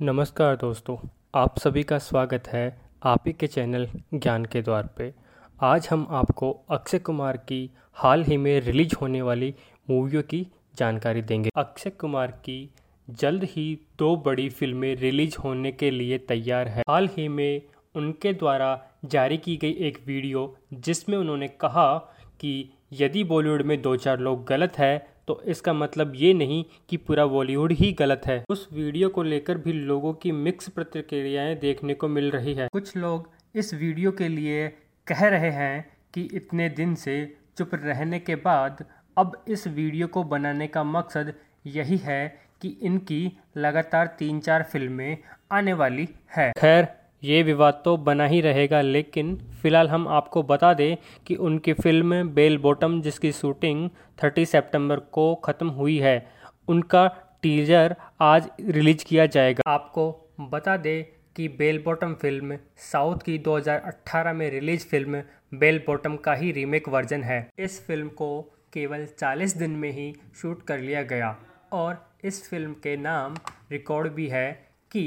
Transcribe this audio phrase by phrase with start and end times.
[0.00, 0.96] नमस्कार दोस्तों,
[1.34, 2.64] आप सभी का स्वागत है
[3.02, 5.12] आप ही के चैनल ज्ञान के द्वार पे।
[5.60, 9.54] आज हम आपको अक्षय कुमार की हाल ही में रिलीज़ होने वाली
[9.90, 10.46] मूवियों की
[10.76, 12.58] जानकारी देंगे। अक्षय कुमार की
[13.08, 13.66] जल्द ही
[13.98, 17.62] दो बड़ी फ़िल्में रिलीज़ होने के लिए तैयार है। हाल ही में
[17.94, 21.96] उनके द्वारा जारी की गई एक वीडियो जिसमें उन्होंने कहा
[22.40, 24.96] कि यदि बॉलीवुड में दो चार लोग गलत है
[25.28, 29.58] तो इसका मतलब ये नहीं कि पूरा बॉलीवुड ही गलत है। उस वीडियो को लेकर
[29.58, 34.28] भी लोगों की मिक्स प्रतिक्रियाएँ देखने को मिल रही है। कुछ लोग इस वीडियो के
[34.28, 34.68] लिए
[35.06, 37.16] कह रहे हैं कि इतने दिन से
[37.58, 38.84] चुप रहने के बाद
[39.16, 41.32] अब इस वीडियो को बनाने का मकसद
[41.66, 42.26] यही है
[42.62, 43.20] कि इनकी
[43.56, 45.16] लगातार तीन चार फ़िल्में
[45.52, 46.88] आने वाली है। खैर
[47.22, 52.22] ये विवाद तो बना ही रहेगा, लेकिन फ़िलहाल हम आपको बता दें कि उनकी फ़िल्म
[52.34, 56.26] बेल बॉटम, जिसकी शूटिंग 30 सितंबर को ख़त्म हुई है,
[56.68, 57.06] उनका
[57.42, 60.10] टीजर आज रिलीज़ किया जाएगा। आपको
[60.50, 61.04] बता दें
[61.36, 65.22] कि बेल बॉटम फ़िल्म साउथ की 2018 में रिलीज़ फ़िल्म
[65.54, 68.40] बेल बॉटम का ही रीमेक वर्जन है। इस फ़िल्म को
[68.72, 71.36] केवल 40 दिन में ही शूट कर लिया गया
[71.72, 73.34] और इस फ़िल्म के नाम
[73.72, 74.50] रिकॉर्ड भी है
[74.92, 75.04] कि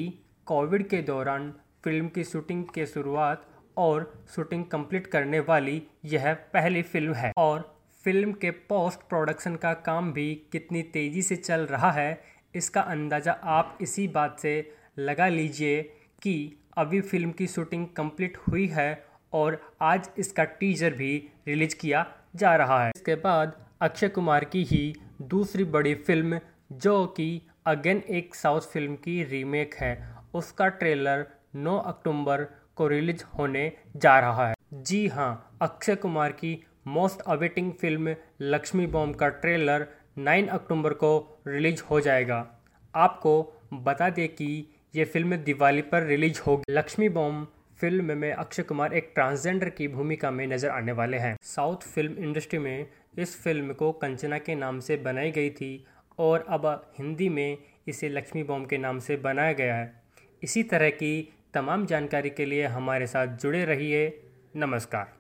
[0.48, 1.52] कोविड के दौरान
[1.84, 3.46] फ़िल्म की शूटिंग के शुरुआत
[3.78, 7.62] और शूटिंग कंप्लीट करने वाली यह पहली फ़िल्म है। और
[8.06, 12.22] फ़िल्म के पोस्ट प्रोडक्शन का काम भी कितनी तेज़ी से चल रहा है,
[12.56, 15.82] इसका अंदाज़ा आप इसी बात से लगा लीजिए
[16.22, 16.36] कि
[16.78, 21.16] अभी फ़िल्म की शूटिंग कंप्लीट हुई है और आज इसका टीजर भी
[21.48, 26.40] रिलीज़ किया जा रहा है। इसके बाद अक्षय कुमार की ही दूसरी बड़ी फ़िल्म,
[26.72, 32.44] जो कि अगेन एक साउथ फ़िल्म की रीमेक है, उसका ट्रेलर 9 अक्टूबर
[32.76, 38.86] को रिलीज़ होने जा रहा है। जी हाँ अक्षय कुमार की most awaiting film Laxmmi
[38.88, 39.88] bomb का ट्रेलर
[40.20, 42.46] 9 अक्टूबर को रिलीज़ हो जाएगा।
[42.94, 43.42] आपको
[43.76, 47.48] बता दें कि ये फ़िल्म दिवाली पर रिलीज़ होगी। लक्ष्मी बॉम्ब
[47.80, 52.24] फ़िल्म में अक्षय कुमार एक ट्रांसजेंडर की भूमिका में नज़र आने वाले हैं। साउथ फ़िल्म
[52.24, 52.88] इंडस्ट्री में
[53.20, 55.86] इस फ़िल्म को कंचना के नाम से बनाई गई थी
[56.20, 56.66] और अब
[56.98, 57.58] हिंदी में
[57.88, 59.92] इसे लक्ष्मी बॉम्ब के नाम से बनाया गया है।
[60.44, 64.22] इसी तरह की तमाम जानकारी के लिए हमारे साथ जुड़े रहिए।
[64.56, 65.14] नमस्कार।